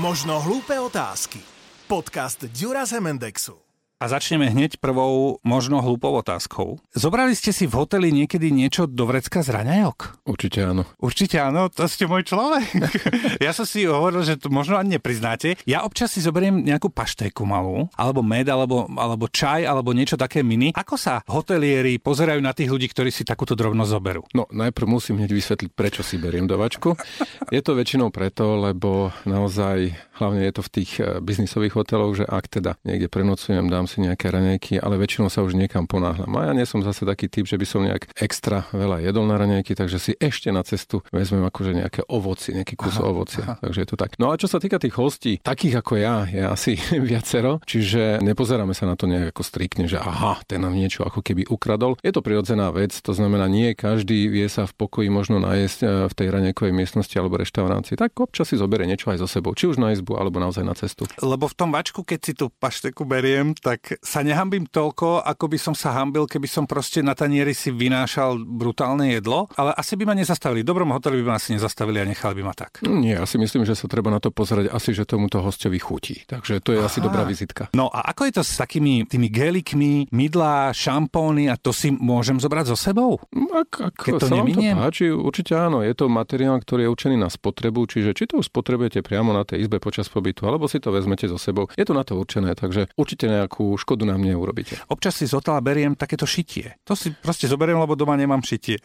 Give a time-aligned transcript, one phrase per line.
[0.00, 1.44] Možno hlúpe otázky.
[1.84, 3.69] Podcast Dura Zemendexu.
[4.00, 6.80] A začneme hneď prvou možno hlúpou otázkou.
[6.96, 10.24] Zobrali ste si v hoteli niekedy niečo do vrecka z raňajok?
[10.24, 10.88] Určite áno.
[10.96, 12.64] Určite áno, to ste môj človek.
[13.44, 15.60] ja som si hovoril, že to možno ani nepriznáte.
[15.68, 20.40] Ja občas si zoberiem nejakú paštéku malú, alebo med, alebo, alebo čaj, alebo niečo také
[20.40, 20.72] mini.
[20.72, 24.24] Ako sa hotelieri pozerajú na tých ľudí, ktorí si takúto drobnosť zoberú?
[24.32, 26.96] No najprv musím hneď vysvetliť, prečo si beriem dovačku.
[27.52, 32.24] Je to väčšinou preto, lebo naozaj, hlavne je to v tých eh, biznisových hoteloch, že
[32.24, 36.30] ak teda niekde prenocujem, dám si nejaké raňajky, ale väčšinou sa už niekam ponáhľam.
[36.38, 39.34] A ja nie som zase taký typ, že by som nejak extra veľa jedol na
[39.34, 43.44] raňajky, takže si ešte na cestu vezmem akože nejaké ovoci, nejaký kus aha, ovocia.
[43.44, 43.54] Aha.
[43.58, 44.14] Takže je to tak.
[44.22, 46.72] No a čo sa týka tých hostí, takých ako ja, je asi
[47.10, 51.24] viacero, čiže nepozeráme sa na to nejak ako striktne, že aha, ten nám niečo ako
[51.24, 51.96] keby ukradol.
[52.04, 55.86] Je to prirodzená vec, to znamená, nie každý vie sa v pokoji možno nájsť e,
[56.06, 57.96] v tej raňajkovej miestnosti alebo reštaurácii.
[57.96, 60.76] Tak občas si zoberie niečo aj so sebou, či už na izbu alebo naozaj na
[60.76, 61.08] cestu.
[61.24, 65.44] Lebo v tom vačku, keď si tú pašteku beriem, tak tak sa nehambím toľko, ako
[65.48, 69.96] by som sa hambil, keby som proste na tanieri si vynášal brutálne jedlo, ale asi
[69.96, 70.60] by ma nezastavili.
[70.60, 72.84] Dobrom hoteli by ma asi nezastavili a nechali by ma tak.
[72.84, 76.28] Nie, ja si myslím, že sa treba na to pozrieť asi, že tomuto hostovi chutí.
[76.28, 76.92] Takže to je Aha.
[76.92, 77.72] asi dobrá vizitka.
[77.72, 82.36] No a ako je to s takými tými gelikmi, mydlá, šampóny a to si môžem
[82.36, 83.16] zobrať so sebou?
[83.32, 85.80] Ak, ak Keď to sa vám to páči, určite áno.
[85.80, 89.64] Je to materiál, ktorý je určený na spotrebu, čiže či to spotrebujete priamo na tej
[89.64, 91.72] izbe počas pobytu, alebo si to vezmete so sebou.
[91.80, 94.78] Je to na to určené, takže určite nejakú škodu nám neurobíte.
[94.88, 96.78] Občas si z hotela beriem takéto šitie.
[96.88, 98.78] To si proste zoberiem, lebo doma nemám šitie.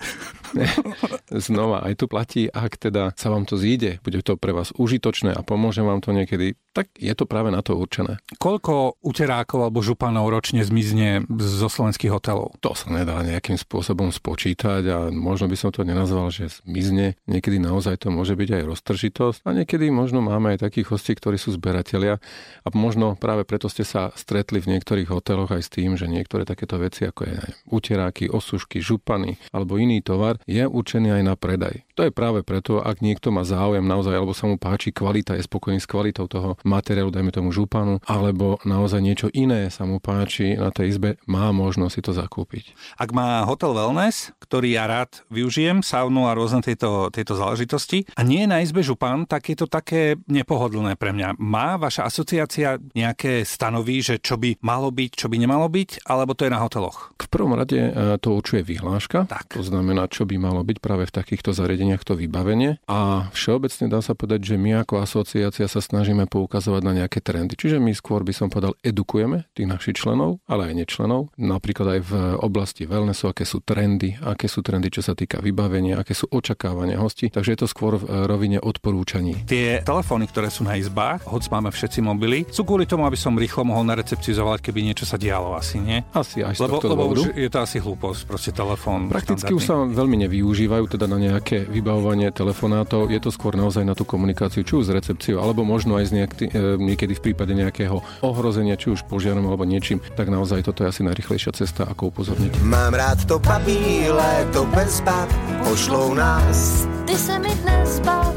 [1.32, 5.34] Znova, aj tu platí, ak teda sa vám to zíde, bude to pre vás užitočné
[5.34, 8.20] a pomôže vám to niekedy, tak je to práve na to určené.
[8.36, 12.60] Koľko uterákov alebo županov ročne zmizne zo slovenských hotelov?
[12.60, 17.16] To sa nedá nejakým spôsobom spočítať a možno by som to nenazval, že zmizne.
[17.32, 21.40] Niekedy naozaj to môže byť aj roztržitosť a niekedy možno máme aj takých hostí, ktorí
[21.40, 22.20] sú zberatelia
[22.64, 26.44] a možno práve preto ste sa stretli v niektorých hoteloch aj s tým, že niektoré
[26.44, 27.38] takéto veci ako je
[27.72, 31.85] uteráky, osušky, župany alebo iný tovar je určený aj na predaj.
[31.96, 35.48] To je práve preto, ak niekto má záujem naozaj alebo sa mu páči kvalita, je
[35.48, 40.60] spokojný s kvalitou toho materiálu, dajme tomu županu, alebo naozaj niečo iné sa mu páči
[40.60, 42.76] na tej izbe, má možnosť si to zakúpiť.
[43.00, 48.28] Ak má hotel wellness, ktorý ja rád využijem, saunu a rôzne tieto, tieto záležitosti, a
[48.28, 51.40] nie je na izbe župan, tak je to také nepohodlné pre mňa.
[51.40, 56.36] Má vaša asociácia nejaké stanoví, že čo by malo byť, čo by nemalo byť, alebo
[56.36, 57.16] to je na hoteloch?
[57.16, 59.32] V prvom rade e, to určuje vyhláška.
[59.32, 59.56] Tak.
[59.56, 62.82] To znamená, čo by malo byť práve v takýchto zariadeniach to vybavenie.
[62.90, 67.58] A všeobecne dá sa povedať, že my ako asociácia sa snažíme poukazovať na nejaké trendy.
[67.58, 71.34] Čiže my skôr by som povedal, edukujeme tých našich členov, ale aj nečlenov.
[71.36, 75.98] Napríklad aj v oblasti wellnessu, aké sú trendy, aké sú trendy, čo sa týka vybavenia,
[75.98, 77.34] aké sú očakávania hostí.
[77.34, 79.46] Takže je to skôr v rovine odporúčaní.
[79.50, 83.36] Tie telefóny, ktoré sú na izbách, hoď máme všetci mobily, sú kvôli tomu, aby som
[83.36, 86.00] rýchlo mohol na recepciu zavolať, keby niečo sa dialo asi, nie?
[86.16, 89.12] Asi aj z lebo, lebo už je to asi hlúposť, proste telefón.
[89.12, 93.12] Prakticky už sa veľmi nevyužívajú teda na nejaké vybavovanie telefonátov.
[93.12, 96.12] Je to skôr naozaj na tú komunikáciu, či už s recepciou, alebo možno aj z
[96.16, 96.48] nejak, e,
[96.80, 101.02] niekedy v prípade nejakého ohrozenia, či už požiarom alebo niečím, tak naozaj toto je asi
[101.04, 102.64] najrychlejšia cesta, ako upozorniť.
[102.64, 105.28] Mám rád to papíle, to bez bav,
[105.68, 106.88] pošlou nás.
[107.04, 108.34] Ty se mi dnes bav,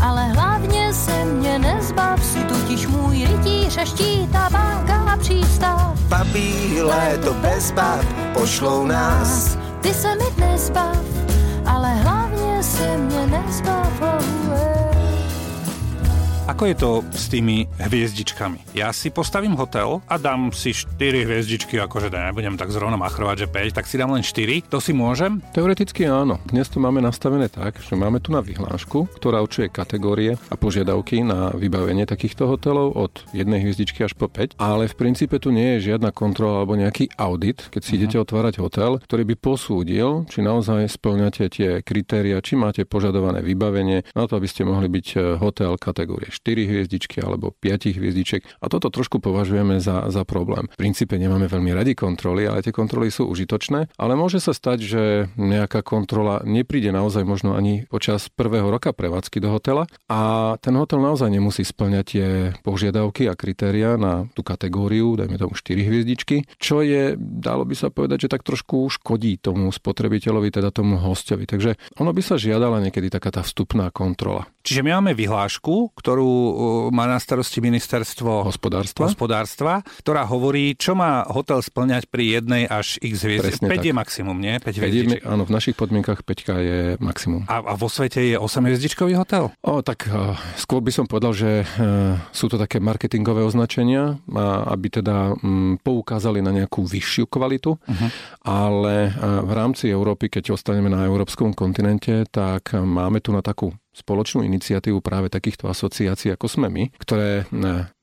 [0.00, 5.98] ale hlavně se mě nezbav, si totiž můj rytíř a štít a banka a přístav.
[6.08, 9.58] Papí, léto bez bav, pošlou nás.
[9.80, 10.98] Ty se mi dnes bav,
[11.66, 12.17] ale hlavně
[12.78, 14.00] se mě nezbav.
[14.00, 14.77] Oh, yeah.
[16.48, 18.72] Ako je to s tými hviezdičkami?
[18.72, 23.46] Ja si postavím hotel a dám si 4 hviezdičky, akože nebudem tak zrovna machrovať, že
[23.52, 24.64] 5, tak si dám len 4.
[24.72, 25.44] To si môžem?
[25.52, 26.40] Teoreticky áno.
[26.48, 31.20] Dnes to máme nastavené tak, že máme tu na vyhlášku, ktorá určuje kategórie a požiadavky
[31.20, 35.76] na vybavenie takýchto hotelov od jednej hviezdičky až po 5, ale v princípe tu nie
[35.76, 38.08] je žiadna kontrola alebo nejaký audit, keď si uh-huh.
[38.08, 44.08] idete otvárať hotel, ktorý by posúdil, či naozaj splňate tie kritéria, či máte požadované vybavenie
[44.16, 48.70] na to, aby ste mohli byť eh, hotel kategórie 4 hviezdičky alebo 5 hviezdičiek a
[48.70, 50.70] toto trošku považujeme za, za problém.
[50.70, 54.78] V princípe nemáme veľmi radi kontroly, ale tie kontroly sú užitočné, ale môže sa stať,
[54.78, 55.02] že
[55.34, 61.02] nejaká kontrola nepríde naozaj možno ani počas prvého roka prevádzky do hotela a ten hotel
[61.02, 62.28] naozaj nemusí splňať tie
[62.62, 67.88] požiadavky a kritéria na tú kategóriu, dajme tomu 4 hviezdičky, čo je, dalo by sa
[67.90, 71.48] povedať, že tak trošku škodí tomu spotrebiteľovi, teda tomu hostovi.
[71.48, 74.46] Takže ono by sa žiadala niekedy taká tá vstupná kontrola.
[74.68, 76.27] Čiže my máme vyhlášku, ktorú
[76.92, 82.96] má na starosti ministerstvo hospodárstva, hospodárstva ktorá hovorí, čo má hotel splňať pri jednej až
[83.02, 83.60] x hviezd.
[83.60, 83.84] 5 tak.
[83.84, 84.54] je maximum, nie?
[84.60, 87.44] 5 je, Áno, v našich podmienkach 5 je maximum.
[87.50, 89.50] A, a vo svete je 8 hviezdičkový hotel?
[89.64, 94.68] O, tak uh, skôr by som povedal, že uh, sú to také marketingové označenia, uh,
[94.70, 98.08] aby teda um, poukázali na nejakú vyššiu kvalitu, uh-huh.
[98.46, 103.72] ale uh, v rámci Európy, keď ostaneme na európskom kontinente, tak máme tu na takú
[103.98, 107.50] spoločnú iniciatívu práve takýchto asociácií, ako sme my, ktoré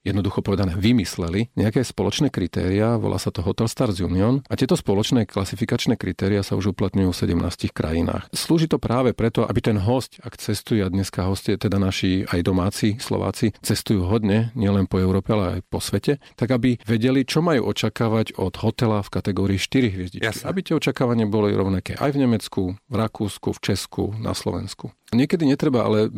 [0.06, 5.26] jednoducho povedané vymysleli nejaké spoločné kritéria, volá sa to Hotel Stars Union a tieto spoločné
[5.26, 8.30] klasifikačné kritéria sa už uplatňujú v 17 krajinách.
[8.30, 12.46] Slúži to práve preto, aby ten host, ak cestuje a dneska hostie, teda naši aj
[12.46, 17.42] domáci Slováci, cestujú hodne, nielen po Európe, ale aj po svete, tak aby vedeli, čo
[17.42, 20.46] majú očakávať od hotela v kategórii 4 hviezdičky.
[20.46, 24.94] Aby tie očakávania boli rovnaké aj v Nemecku, v Rakúsku, v Česku, na Slovensku.
[25.16, 26.12] Niekedy netreba ale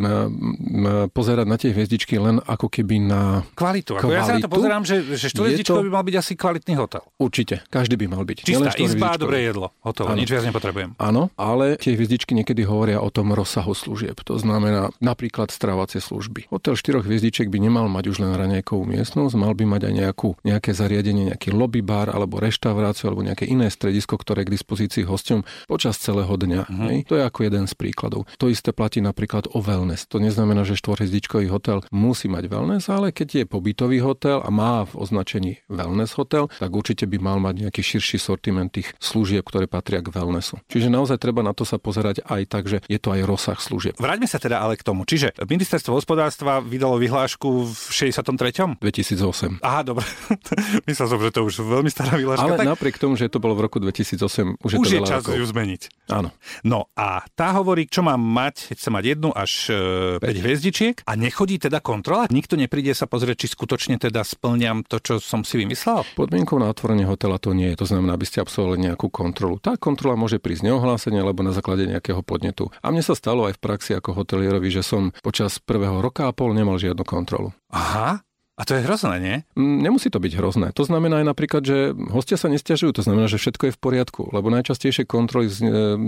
[1.12, 3.77] pozerať na tie hviezdičky len ako keby na kvalitu.
[3.86, 4.18] Ako kvalitu.
[4.18, 5.86] Ja sa na to pozerám, že, že štvorhviezdičkový to...
[5.86, 7.04] by mal byť asi kvalitný hotel.
[7.22, 8.38] Určite, každý by mal byť.
[8.48, 10.98] Čistá izba, dobré jedlo, hotovo, nič viac nepotrebujem.
[10.98, 14.18] Áno, ale tie hviezdičky niekedy hovoria o tom rozsahu služieb.
[14.26, 16.50] To znamená napríklad stravovacie služby.
[16.50, 20.30] Hotel štyroch hviezdičiek by nemal mať už len raňajkovú miestnosť, mal by mať aj nejakú,
[20.42, 25.04] nejaké zariadenie, nejaký lobby bar alebo reštauráciu alebo nejaké iné stredisko, ktoré je k dispozícii
[25.04, 26.62] hosťom počas celého dňa.
[26.68, 26.96] Hej?
[27.10, 28.30] To je ako jeden z príkladov.
[28.40, 30.06] To isté platí napríklad o wellness.
[30.14, 34.88] To neznamená, že štvorhviezdičkový hotel musí mať wellness, ale keď je pobytový hotel a má
[34.88, 39.68] v označení wellness hotel, tak určite by mal mať nejaký širší sortiment tých služieb, ktoré
[39.68, 40.56] patria k wellnessu.
[40.72, 44.00] Čiže naozaj treba na to sa pozerať aj tak, že je to aj rozsah služieb.
[44.00, 45.04] Vráťme sa teda ale k tomu.
[45.04, 48.80] Čiže ministerstvo hospodárstva vydalo vyhlášku v 63.
[48.80, 49.60] 2008.
[49.60, 50.08] Aha, dobre.
[50.88, 52.48] Myslel som, že to už veľmi stará vyhláška.
[52.48, 52.72] Ale tak...
[52.72, 55.36] napriek tomu, že to bolo v roku 2008, už je už to je čas rokov.
[55.36, 55.82] ju zmeniť.
[56.08, 56.32] Áno.
[56.64, 59.76] No a tá hovorí, čo mám mať, chce mať jednu až
[60.24, 62.32] 5 e, hviezdičiek a nechodí teda kontrola?
[62.32, 66.06] Nikto nepríde sa pozrieť, či skutočne teda splňam to, čo som si vymyslel?
[66.14, 67.82] Podmienkou na otvorenie hotela to nie je.
[67.82, 69.58] To znamená, aby ste absolvovali nejakú kontrolu.
[69.58, 72.70] Tá kontrola môže prísť neohlásenie alebo na základe nejakého podnetu.
[72.86, 76.36] A mne sa stalo aj v praxi ako hotelierovi, že som počas prvého roka a
[76.38, 77.50] pol nemal žiadnu kontrolu.
[77.74, 78.22] Aha,
[78.58, 79.36] a to je hrozné, nie?
[79.54, 80.74] Mm, nemusí to byť hrozné.
[80.74, 84.34] To znamená aj napríklad, že hostia sa nestiažujú, to znamená, že všetko je v poriadku,
[84.34, 85.54] lebo najčastejšie kontroly e,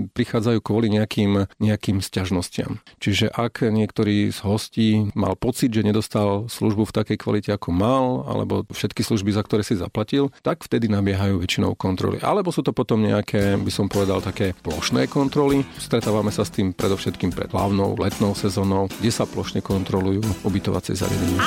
[0.10, 2.82] prichádzajú kvôli nejakým, nejakým stiažnostiam.
[2.98, 8.26] Čiže ak niektorý z hostí mal pocit, že nedostal službu v takej kvalite, ako mal,
[8.26, 12.18] alebo všetky služby, za ktoré si zaplatil, tak vtedy nabiehajú väčšinou kontroly.
[12.26, 15.62] Alebo sú to potom nejaké, by som povedal, také plošné kontroly.
[15.78, 21.46] Stretávame sa s tým predovšetkým pred hlavnou letnou sezónou, kde sa plošne kontrolujú ubytovacie zariadenia.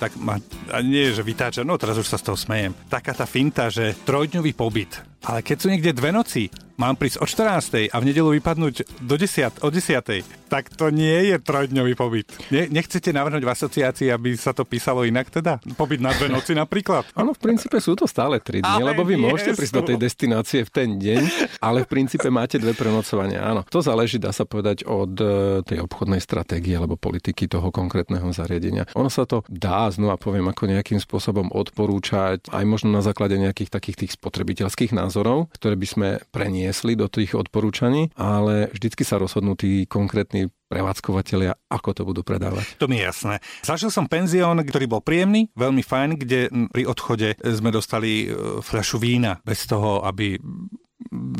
[0.00, 0.40] Tak ma,
[0.72, 2.72] a nie, že vytáča, no teraz už sa z toho smejem.
[2.88, 4.96] Taká tá finta, že trojdňový pobyt.
[5.28, 6.48] Ale keď sú niekde dve noci,
[6.80, 7.92] mám prísť o 14.
[7.92, 10.24] a v nedelu vypadnúť do 10, o 10.
[10.48, 12.32] Tak to nie je trojdňový pobyt.
[12.48, 15.60] Ne, nechcete navrhnúť v asociácii, aby sa to písalo inak teda?
[15.76, 17.04] Pobyt na dve noci napríklad?
[17.12, 20.64] Áno, v princípe sú to stále 3 dni, lebo vy môžete prísť do tej destinácie
[20.64, 21.22] v ten deň,
[21.60, 23.44] ale v princípe máte dve prenocovania.
[23.44, 28.32] Áno, to záleží, dá sa povedať, od e, tej obchodnej stratégie alebo politiky toho konkrétneho
[28.32, 28.88] zariadenia.
[28.96, 33.70] Ono sa to dá, znova poviem, ako nejakým spôsobom odporúčať, aj možno na základe nejakých
[33.70, 35.09] takých tých spotrebiteľských názorov,
[35.50, 41.90] ktoré by sme preniesli do tých odporúčaní, ale vždycky sa rozhodnú tí konkrétni prevádzkovateľia, ako
[41.90, 42.78] to budú predávať.
[42.78, 43.34] To mi je jasné.
[43.66, 46.40] Zažil som penzión, ktorý bol príjemný, veľmi fajn, kde
[46.70, 50.38] pri odchode sme dostali e, fľašu vína bez toho, aby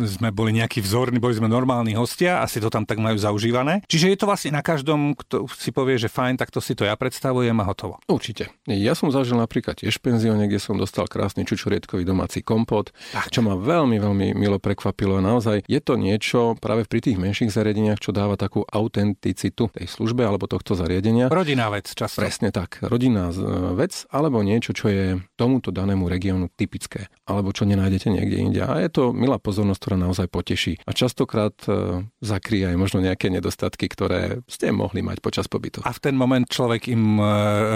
[0.08, 3.84] sme boli nejakí vzorní, boli sme normálni hostia, asi to tam tak majú zaužívané.
[3.86, 6.88] Čiže je to vlastne na každom, kto si povie, že fajn, tak to si to
[6.88, 8.00] ja predstavujem a hotovo.
[8.08, 8.50] Určite.
[8.64, 13.28] Ja som zažil napríklad tiež penzióne, kde som dostal krásny čučoriedkový domáci kompot, tak.
[13.28, 15.20] čo ma veľmi, veľmi milo prekvapilo.
[15.20, 20.24] Naozaj je to niečo práve pri tých menších zariadeniach, čo dáva takú autenticitu tej službe
[20.24, 21.28] alebo tohto zariadenia.
[21.28, 22.24] Rodinná vec často.
[22.24, 22.80] Presne tak.
[22.80, 23.28] Rodinná
[23.76, 28.60] vec alebo niečo, čo je tomuto danému regiónu typické alebo čo nenájdete niekde inde.
[28.64, 30.78] A je to milá pozornosť ktorá naozaj poteší.
[30.86, 35.82] A častokrát e, zakrie aj možno nejaké nedostatky, ktoré ste mohli mať počas pobytu.
[35.82, 37.26] A v ten moment človek im e,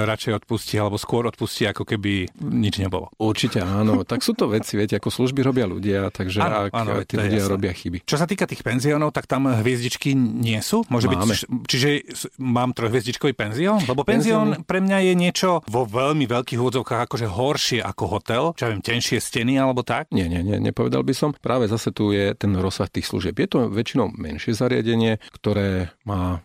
[0.06, 3.10] radšej odpustí, alebo skôr odpustí, ako keby nič nebolo.
[3.18, 4.00] Určite áno.
[4.10, 7.42] tak sú to veci, viete, ako služby robia ľudia, takže áno, ak áno, tí ľudia
[7.50, 8.06] robia chyby.
[8.06, 10.86] Čo sa týka tých penziónov, tak tam hviezdičky nie sú?
[10.86, 11.34] Môže Máme.
[11.34, 11.88] byť, čiže
[12.38, 13.82] mám trojhviezdičkový penzión?
[13.88, 18.68] Lebo penzión pre mňa je niečo vo veľmi veľkých úvodzovkách akože horšie ako hotel, čo
[18.68, 20.12] ja viem, tenšie steny alebo tak?
[20.12, 21.30] Nie, nie, nie, nepovedal by som.
[21.32, 23.38] Práve zase tu je ten rozsah tých služieb.
[23.38, 26.44] Je to väčšinou menšie zariadenie, ktoré má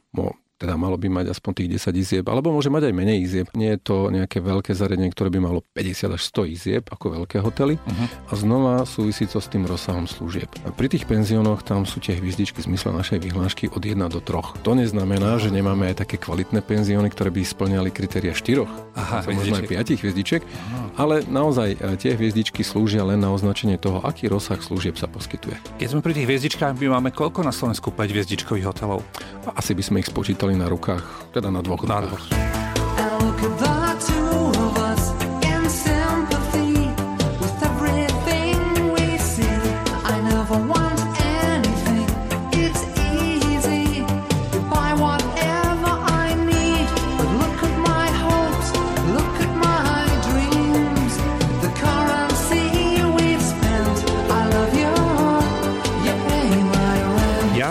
[0.59, 3.47] teda malo by mať aspoň tých 10 izieb, alebo môže mať aj menej izieb.
[3.55, 7.39] Nie je to nejaké veľké zariadenie, ktoré by malo 50 až 100 izieb, ako veľké
[7.39, 7.79] hotely.
[7.79, 8.07] Uh-huh.
[8.27, 10.51] A znova súvisí to s tým rozsahom služieb.
[10.67, 14.59] A pri tých penziónoch tam sú tie hviezdičky zmysle našej vyhlášky od 1 do 3.
[14.67, 18.67] To neznamená, že nemáme aj také kvalitné penzióny, ktoré by splňali kritéria 4.
[18.99, 20.43] Aha, možno aj 5 hviezdičiek.
[20.43, 20.99] Aha.
[20.99, 25.55] Ale naozaj e, tie hviezdičky slúžia len na označenie toho, aký rozsah služieb sa poskytuje.
[25.79, 29.07] Keď sme pri tých hviezdičkách, my máme koľko na Slovensku 5 hviezdičkových hotelov?
[29.55, 31.83] Asi by sme ich spočítali na rukách, teda na dvoch.
[31.83, 32.58] Na dvoch.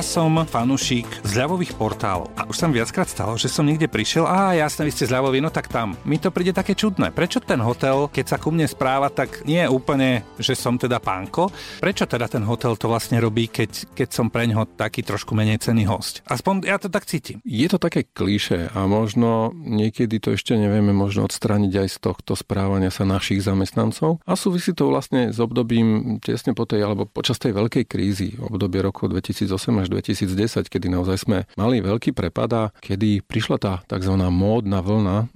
[0.08, 2.32] Som fanúšik zľavových portálov.
[2.40, 5.52] A už som viackrát stalo, že som niekde prišiel a jasne, vy ste zľavoví, no
[5.52, 6.00] tak tam.
[6.08, 7.12] Mi to príde také čudné.
[7.12, 10.96] Prečo ten hotel, keď sa ku mne správa, tak nie je úplne, že som teda
[10.96, 11.52] pánko.
[11.84, 15.60] Prečo teda ten hotel to vlastne robí, keď, keď som pre ňoho taký trošku menej
[15.60, 16.24] cený host?
[16.24, 17.44] Aspoň ja to tak cítim.
[17.44, 22.32] Je to také klíše a možno niekedy to ešte nevieme možno odstrániť aj z tohto
[22.32, 24.24] správania sa našich zamestnancov.
[24.24, 28.80] A súvisí to vlastne s obdobím tesne po tej, alebo počas tej veľkej krízy, obdobie
[28.80, 29.52] roku 2008
[29.84, 34.14] až 2010, kedy naozaj sme mali veľký prepad a kedy prišla tá tzv.
[34.30, 35.26] módna vlna e,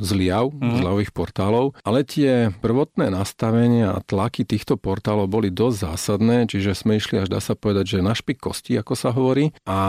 [0.00, 0.80] zliav, mm.
[0.80, 6.96] zľavových portálov, ale tie prvotné nastavenia a tlaky týchto portálov boli dosť zásadné, čiže sme
[6.96, 9.80] išli až dá sa povedať, že na špik kosti, ako sa hovorí, a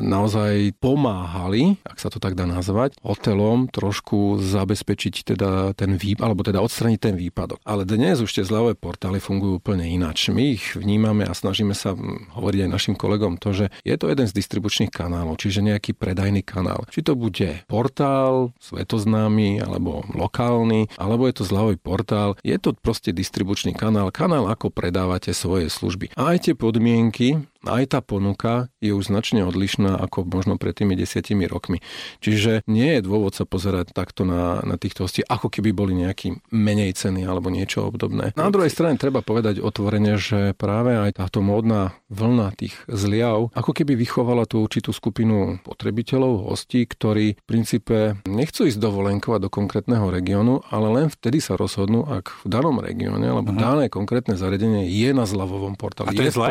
[0.00, 6.40] naozaj pomáhali, ak sa to tak dá nazvať, hotelom trošku zabezpečiť teda ten výpadok, alebo
[6.44, 7.60] teda odstraniť ten výpadok.
[7.64, 10.28] Ale dnes už tie zľavové portály fungujú úplne ináč.
[10.28, 11.96] My ich vnímame a snažíme sa
[12.36, 15.96] hovoriť aj našim kolegom tom to, že je to jeden z distribučných kanálov, čiže nejaký
[15.96, 16.84] predajný kanál.
[16.92, 23.16] Či to bude portál, svetoznámy, alebo lokálny, alebo je to zľavový portál, je to proste
[23.16, 26.12] distribučný kanál, kanál, ako predávate svoje služby.
[26.20, 30.94] A aj tie podmienky, aj tá ponuka je už značne odlišná ako možno pred tými
[30.94, 31.80] desiatimi rokmi.
[32.20, 36.40] Čiže nie je dôvod sa pozerať takto na, na týchto hostí, ako keby boli nejaký
[36.52, 38.36] menej ceny alebo niečo obdobné.
[38.36, 43.70] Na druhej strane treba povedať otvorene, že práve aj táto módna vlna tých zliav ako
[43.74, 50.10] keby vychovala tú určitú skupinu potrebiteľov, hostí, ktorí v princípe nechcú ísť dovolenkovať do konkrétneho
[50.10, 53.62] regiónu, ale len vtedy sa rozhodnú, ak v danom regióne alebo uh-huh.
[53.62, 56.14] dané konkrétne zariadenie je na zľavovom portáli.
[56.14, 56.48] A to je, je zle?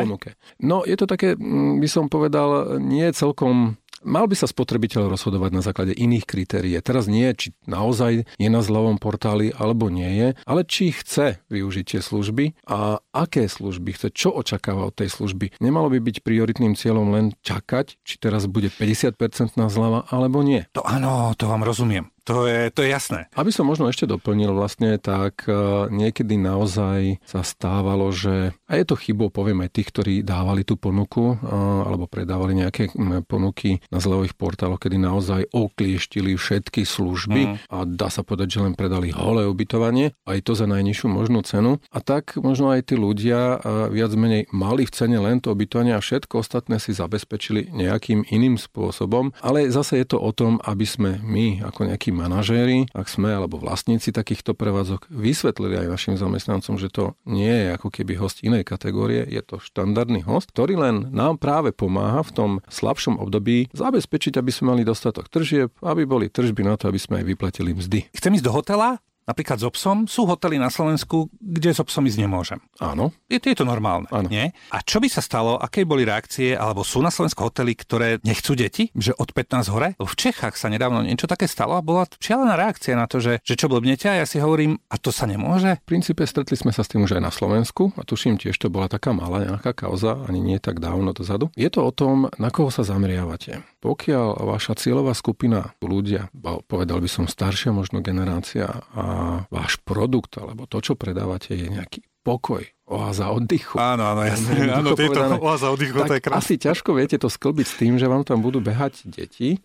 [0.60, 5.08] No, je to to také, mm, by som povedal, nie celkom Mal by sa spotrebiteľ
[5.08, 6.76] rozhodovať na základe iných kritérií.
[6.84, 11.96] Teraz nie, či naozaj je na zľavom portáli alebo nie je, ale či chce využiť
[11.96, 15.56] tie služby a aké služby chce, čo očakáva od tej služby.
[15.56, 20.68] Nemalo by byť prioritným cieľom len čakať, či teraz bude 50% na zľava alebo nie.
[20.76, 22.13] To áno, to vám rozumiem.
[22.24, 23.28] To je, to je jasné.
[23.36, 25.52] Aby som možno ešte doplnil vlastne, tak e,
[25.92, 30.80] niekedy naozaj sa stávalo, že a je to chybou, poviem aj tých, ktorí dávali tú
[30.80, 31.52] ponuku e,
[31.84, 32.96] alebo predávali nejaké
[33.28, 37.54] ponuky na zľavových portáloch, kedy naozaj oklieštili všetky služby mm.
[37.68, 41.76] a dá sa povedať, že len predali holé ubytovanie, aj to za najnižšiu možnú cenu.
[41.92, 45.92] A tak možno aj tí ľudia e, viac menej mali v cene len to ubytovanie
[45.92, 49.36] a všetko ostatné si zabezpečili nejakým iným spôsobom.
[49.44, 53.58] Ale zase je to o tom, aby sme my ako nejaký manažéri, ak sme, alebo
[53.58, 58.62] vlastníci takýchto prevádzok, vysvetlili aj našim zamestnancom, že to nie je ako keby host inej
[58.62, 64.38] kategórie, je to štandardný host, ktorý len nám práve pomáha v tom slabšom období zabezpečiť,
[64.38, 68.08] aby sme mali dostatok tržieb, aby boli tržby na to, aby sme aj vyplatili mzdy.
[68.14, 72.20] Chcem ísť do hotela, napríklad s obsom, sú hotely na Slovensku, kde s obsom ísť
[72.20, 72.58] nemôžem.
[72.80, 73.12] Áno.
[73.28, 74.28] Je, je to normálne, Áno.
[74.28, 74.52] nie?
[74.70, 78.52] A čo by sa stalo, aké boli reakcie, alebo sú na Slovensku hotely, ktoré nechcú
[78.56, 79.88] deti, že od 15 hore?
[79.96, 83.56] V Čechách sa nedávno niečo také stalo a bola šialená reakcia na to, že, že
[83.56, 85.80] čo blbnete a ja si hovorím, a to sa nemôže?
[85.84, 88.68] V princípe stretli sme sa s tým už aj na Slovensku a tuším tiež to
[88.68, 91.48] bola taká malá nejaká kauza, ani nie tak dávno dozadu.
[91.56, 93.64] Je to o tom, na koho sa zameriavate.
[93.80, 96.32] Pokiaľ vaša cieľová skupina ľudia,
[96.68, 99.13] povedal by som staršia možno generácia a
[99.48, 103.76] váš produkt alebo to, čo predávate, je nejaký pokoj, oáza oddychu.
[103.76, 104.72] Áno, áno, jasne.
[104.72, 106.40] Áno, tieto oáza oddychu, to je krásne.
[106.40, 109.60] Asi ťažko viete to sklbiť s tým, že vám tam budú behať deti,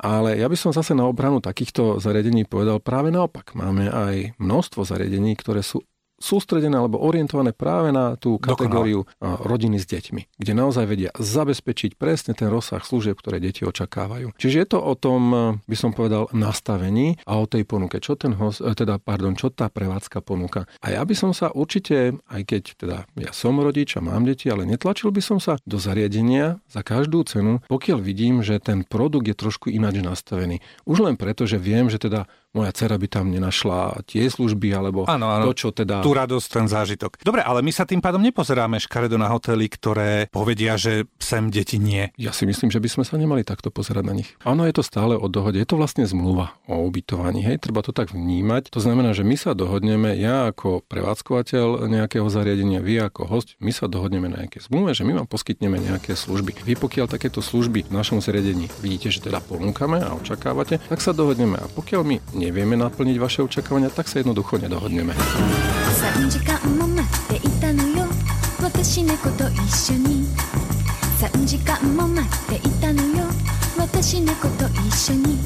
[0.00, 3.52] ale ja by som zase na obranu takýchto zariadení povedal práve naopak.
[3.52, 5.84] Máme aj množstvo zariadení, ktoré sú
[6.18, 9.42] sústredené alebo orientované práve na tú kategóriu Dokonale.
[9.46, 14.34] rodiny s deťmi, kde naozaj vedia zabezpečiť presne ten rozsah služieb, ktoré deti očakávajú.
[14.34, 15.20] Čiže je to o tom,
[15.64, 19.54] by som povedal, nastavení a o tej ponuke, čo ten host, e, teda, pardon, čo
[19.54, 20.66] tá prevádzka ponúka.
[20.82, 24.50] A ja by som sa určite, aj keď teda ja som rodič a mám deti,
[24.50, 29.30] ale netlačil by som sa do zariadenia za každú cenu, pokiaľ vidím, že ten produkt
[29.30, 30.58] je trošku ináč nastavený.
[30.82, 32.26] Už len preto, že viem, že teda
[32.58, 36.02] moja dcera by tam nenašla tie služby, alebo ano, ano, to, čo teda...
[36.02, 37.22] Tú radosť, ten zážitok.
[37.22, 41.78] Dobre, ale my sa tým pádom nepozeráme škaredo na hotely, ktoré povedia, že sem deti
[41.78, 42.10] nie.
[42.18, 44.34] Ja si myslím, že by sme sa nemali takto pozerať na nich.
[44.42, 45.62] Áno, je to stále o dohode.
[45.62, 47.46] Je to vlastne zmluva o ubytovaní.
[47.46, 48.74] Hej, treba to tak vnímať.
[48.74, 53.70] To znamená, že my sa dohodneme, ja ako prevádzkovateľ nejakého zariadenia, vy ako host, my
[53.70, 56.64] sa dohodneme na nejaké zmluve, že my vám poskytneme nejaké služby.
[56.64, 61.12] Vy pokiaľ takéto služby v našom zariadení vidíte, že teda ponúkame a očakávate, tak sa
[61.12, 61.60] dohodneme.
[61.60, 62.16] A pokiaľ my
[62.47, 65.11] nevieme naplniť vaše očakávania, tak sa jednoducho nedohodneme.
[65.13, 68.07] 3時間も待っていたのよ
[68.61, 70.25] 私猫と一緒に
[71.19, 73.25] 3時間も待っていたのよ
[73.77, 75.37] 私猫と一緒に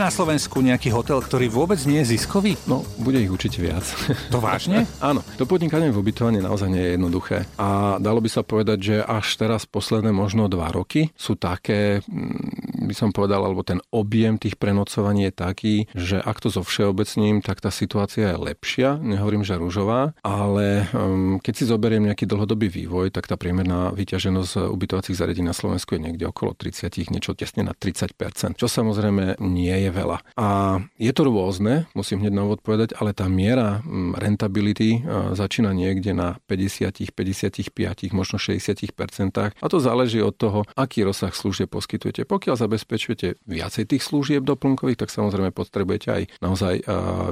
[0.00, 2.56] na Slovensku nejaký hotel, ktorý vôbec nie je ziskový?
[2.64, 3.84] No, bude ich určite viac.
[4.32, 4.88] To vážne?
[5.04, 7.44] Áno, to podnikanie v ubytovaní naozaj nie je jednoduché.
[7.60, 12.69] A dalo by sa povedať, že až teraz posledné možno dva roky sú také, mm,
[12.80, 17.44] by som povedal, alebo ten objem tých prenocovaní je taký, že ak to zo všeobecním,
[17.44, 18.96] tak tá situácia je lepšia.
[18.96, 24.72] Nehovorím, že rúžová, ale um, keď si zoberiem nejaký dlhodobý vývoj, tak tá priemerná vyťaženosť
[24.72, 29.76] ubytovacích zariadení na Slovensku je niekde okolo 30, niečo tesne na 30%, čo samozrejme nie
[29.86, 30.18] je veľa.
[30.40, 35.02] A je to rôzne, musím hneď na úvod povedať, ale tá miera mm, rentability
[35.34, 38.80] začína niekde na 50, 55, možno 60
[39.60, 42.24] A to záleží od toho, aký rozsah služieb poskytujete.
[42.24, 42.79] Pokiaľ zabezpečujete
[43.44, 46.74] viacej tých služieb doplnkových, tak samozrejme potrebujete aj naozaj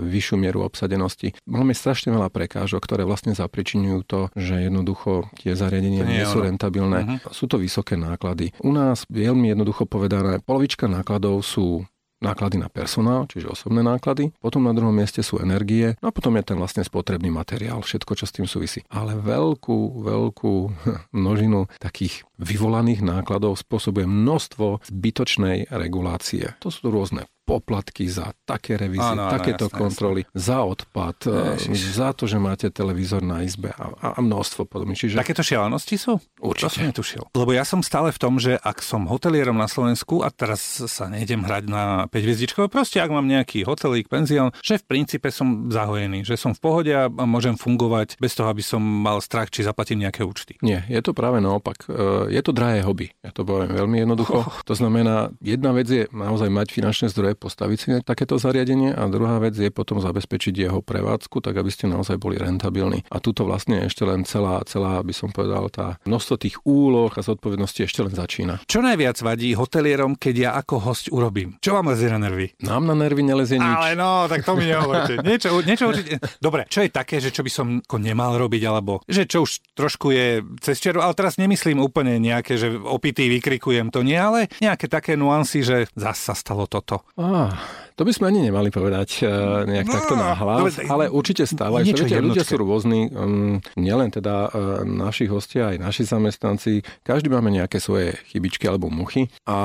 [0.03, 1.33] vyššiu mieru obsadenosti.
[1.49, 6.43] Máme strašne veľa prekážok, ktoré vlastne zapričinujú to, že jednoducho tie zariadenia nie, nie sú
[6.43, 6.99] rentabilné.
[7.05, 7.35] Uh-huh.
[7.35, 8.53] Sú to vysoké náklady.
[8.65, 11.85] U nás veľmi jednoducho povedané, polovička nákladov sú
[12.19, 16.35] náklady na personál, čiže osobné náklady, potom na druhom mieste sú energie, no a potom
[16.39, 18.83] je ten vlastne spotrebný materiál, všetko, čo s tým súvisí.
[18.91, 20.55] Ale veľkú, veľkú
[21.19, 26.55] množinu takých vyvolaných nákladov spôsobuje množstvo zbytočnej regulácie.
[26.63, 30.37] To sú rôzne poplatky za také revízie, áno, takéto jasné, kontroly, jasné.
[30.37, 31.17] za odpad,
[31.57, 31.97] Ježiš.
[31.97, 35.01] za to, že máte televízor na izbe a, a množstvo podobných.
[35.01, 35.17] Čiže...
[35.17, 36.21] Takéto šialenosti sú?
[36.45, 36.69] Určite.
[36.69, 37.23] To som netušil.
[37.33, 41.09] Lebo ja som stále v tom, že ak som hotelierom na Slovensku a teraz sa
[41.09, 45.73] nejdem hrať na 5 hviezdičkové, proste ak mám nejaký hotelík, penzión, že v princípe som
[45.73, 49.65] zahojený, že som v pohode a môžem fungovať bez toho, aby som mal strach, či
[49.65, 50.61] zaplatím nejaké účty.
[50.61, 51.87] Nie, je to práve naopak.
[51.87, 53.15] E, je to drahé hobby.
[53.23, 54.45] Ja to poviem veľmi jednoducho.
[54.45, 54.51] Oh.
[54.67, 59.39] To znamená, jedna vec je naozaj mať finančné zdroje postaviť si takéto zariadenie a druhá
[59.39, 63.07] vec je potom zabezpečiť jeho prevádzku, tak aby ste naozaj boli rentabilní.
[63.09, 67.21] A tuto vlastne ešte len celá, celá by som povedal, tá množstvo tých úloh a
[67.25, 68.61] zodpovedností ešte len začína.
[68.69, 71.57] Čo najviac vadí hotelierom, keď ja ako host urobím?
[71.59, 72.55] Čo vám lezie na nervy?
[72.63, 73.75] Nám na nervy nelezie nič.
[73.75, 75.23] Ale no, tak to mi nehovoríte.
[75.23, 76.21] Niečo, niečo určite...
[76.39, 79.75] Dobre, čo je také, že čo by som ako nemal robiť, alebo že čo už
[79.75, 84.51] trošku je cez čeru, ale teraz nemyslím úplne nejaké, že opitý vykrikujem to nie, ale
[84.63, 87.07] nejaké také nuancy, že zase sa stalo toto.
[87.29, 87.53] Ah,
[87.93, 91.69] to by sme ani nemali povedať uh, nejak no, takto náhlas, ale určite sa.
[91.69, 96.81] Viete, ľudia sú rôzni, um, nielen teda uh, naši hostia, aj naši zamestnanci.
[97.05, 99.59] Každý máme nejaké svoje chybičky alebo muchy a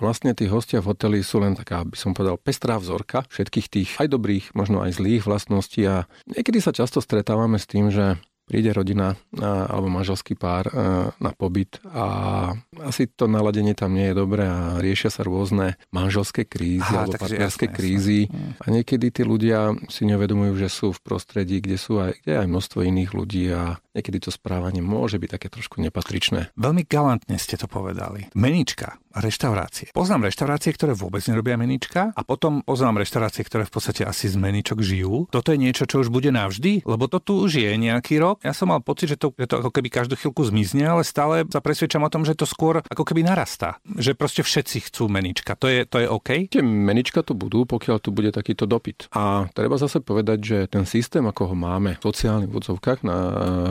[0.00, 3.90] vlastne tí hostia v hoteli sú len taká, by som povedal, pestrá vzorka všetkých tých
[4.00, 8.16] aj dobrých, možno aj zlých vlastností a niekedy sa často stretávame s tým, že
[8.52, 10.68] príde rodina alebo manželský pár
[11.16, 12.52] na pobyt a
[12.84, 17.16] asi to naladenie tam nie je dobré a riešia sa rôzne manželské krízy Aha, alebo
[17.16, 18.60] partnerské jasné, krízy jasné.
[18.60, 22.46] a niekedy tí ľudia si nevedomujú, že sú v prostredí, kde sú aj, kde aj
[22.52, 26.52] množstvo iných ľudí a niekedy to správanie môže byť také trošku nepatričné.
[26.60, 28.28] Veľmi galantne ste to povedali.
[28.36, 29.92] Menička a reštaurácie.
[29.92, 34.36] Poznám reštaurácie, ktoré vôbec nerobia menička a potom poznám reštaurácie, ktoré v podstate asi z
[34.40, 35.28] meničok žijú.
[35.28, 38.52] Toto je niečo, čo už bude navždy, lebo to tu už je nejaký rok ja
[38.52, 41.62] som mal pocit, že to, že to ako keby každú chvíľku zmizne, ale stále sa
[41.62, 43.78] presvedčam o tom, že to skôr ako keby narastá.
[43.86, 45.54] Že proste všetci chcú menička.
[45.62, 46.50] To je, to je OK?
[46.50, 49.06] Tie menička tu budú, pokiaľ tu bude takýto dopyt.
[49.14, 53.16] A treba zase povedať, že ten systém, ako ho máme v sociálnych vodzovkách, na,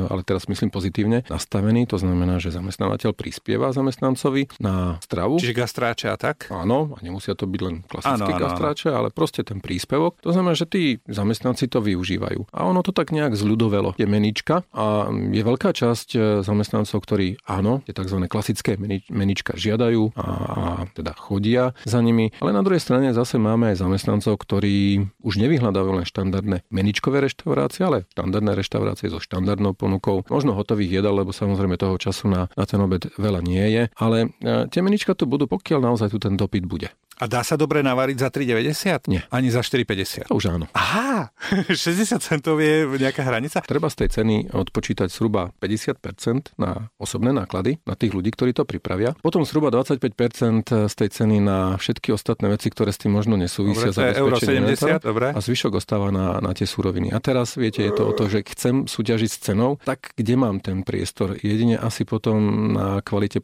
[0.08, 5.38] ale teraz myslím pozitívne, nastavený, to znamená, že zamestnávateľ prispieva zamestnancovi na stravu.
[5.38, 6.48] Čiže gastráče a tak?
[6.48, 10.20] Áno, a nemusia to byť len klasické gastráče, ale proste ten príspevok.
[10.24, 12.48] To znamená, že tí zamestnanci to využívajú.
[12.56, 13.96] A ono to tak nejak zľudovelo.
[14.00, 18.18] Je menička a je veľká časť e, zamestnancov, ktorí áno, tie tzv.
[18.28, 18.76] klasické
[19.08, 22.36] menička žiadajú a, a teda chodia za nimi.
[22.44, 27.88] Ale na druhej strane zase máme aj zamestnancov, ktorí už nevyhľadávajú len štandardné meničkové reštaurácie,
[27.88, 30.28] ale štandardné reštaurácie so štandardnou ponukou.
[30.28, 33.84] Možno hotových jedal, lebo samozrejme toho času na, na ten obed veľa nie je.
[33.96, 36.92] Ale e, tie menička tu budú, pokiaľ naozaj tu ten dopyt bude.
[37.22, 39.06] A dá sa dobre navariť za 3,90?
[39.06, 39.22] Nie.
[39.30, 40.34] Ani za 4,50?
[40.34, 40.66] Už áno.
[40.74, 41.30] Aha,
[41.70, 43.62] 60 centov je nejaká hranica?
[43.62, 48.66] Treba z tej ceny odpočítať zhruba 50% na osobné náklady, na tých ľudí, ktorí to
[48.66, 49.14] pripravia.
[49.22, 53.94] Potom zhruba 25% z tej ceny na všetky ostatné veci, ktoré s tým možno nesúvisia.
[53.94, 55.28] Dobre, euro 70, dobre.
[55.30, 57.14] A zvyšok ostáva na, na tie súroviny.
[57.14, 60.58] A teraz, viete, je to o to, že chcem súťažiť s cenou, tak kde mám
[60.58, 61.38] ten priestor?
[61.38, 63.38] Jedine asi potom na kvalite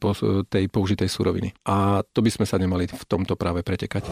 [0.49, 1.53] tej použitej súroviny.
[1.69, 4.07] A to by sme sa nemali v tomto práve pretekať.